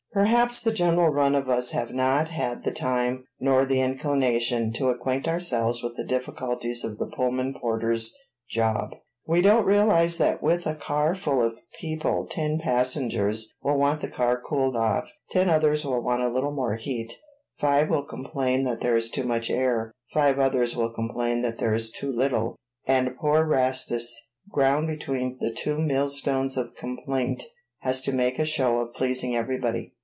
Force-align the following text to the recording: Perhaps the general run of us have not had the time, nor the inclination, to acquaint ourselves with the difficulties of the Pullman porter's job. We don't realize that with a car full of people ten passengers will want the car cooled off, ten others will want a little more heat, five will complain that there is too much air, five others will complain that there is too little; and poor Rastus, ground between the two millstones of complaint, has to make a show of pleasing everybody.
Perhaps 0.13 0.59
the 0.63 0.73
general 0.73 1.07
run 1.07 1.35
of 1.35 1.47
us 1.47 1.71
have 1.71 1.93
not 1.93 2.31
had 2.31 2.65
the 2.65 2.71
time, 2.73 3.23
nor 3.39 3.63
the 3.63 3.79
inclination, 3.79 4.73
to 4.73 4.89
acquaint 4.89 5.25
ourselves 5.25 5.81
with 5.81 5.95
the 5.95 6.03
difficulties 6.03 6.83
of 6.83 6.97
the 6.97 7.07
Pullman 7.15 7.53
porter's 7.61 8.13
job. 8.49 8.89
We 9.25 9.39
don't 9.41 9.65
realize 9.65 10.17
that 10.17 10.43
with 10.43 10.65
a 10.67 10.75
car 10.75 11.15
full 11.15 11.41
of 11.41 11.57
people 11.79 12.27
ten 12.29 12.59
passengers 12.59 13.53
will 13.63 13.77
want 13.77 14.01
the 14.01 14.09
car 14.09 14.37
cooled 14.37 14.75
off, 14.75 15.09
ten 15.29 15.49
others 15.49 15.85
will 15.85 16.01
want 16.03 16.23
a 16.23 16.27
little 16.29 16.51
more 16.51 16.75
heat, 16.75 17.13
five 17.57 17.89
will 17.89 18.03
complain 18.03 18.65
that 18.65 18.81
there 18.81 18.97
is 18.97 19.09
too 19.09 19.23
much 19.23 19.49
air, 19.49 19.93
five 20.13 20.39
others 20.39 20.75
will 20.75 20.91
complain 20.93 21.41
that 21.41 21.57
there 21.59 21.73
is 21.73 21.89
too 21.89 22.11
little; 22.11 22.57
and 22.85 23.15
poor 23.15 23.45
Rastus, 23.45 24.11
ground 24.49 24.87
between 24.87 25.37
the 25.39 25.53
two 25.53 25.77
millstones 25.79 26.57
of 26.57 26.75
complaint, 26.75 27.43
has 27.79 28.01
to 28.01 28.11
make 28.11 28.39
a 28.39 28.45
show 28.45 28.79
of 28.79 28.93
pleasing 28.93 29.37
everybody. 29.37 29.93